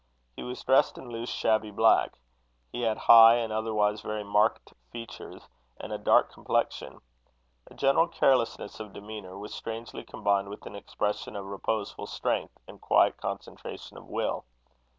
[0.35, 2.17] He was dressed in loose, shabby black.
[2.71, 5.47] He had high and otherwise very marked features,
[5.79, 7.01] and a dark complexion.
[7.67, 12.81] A general carelessness of demeanour was strangely combined with an expression of reposeful strength and
[12.81, 14.45] quiet concentration of will.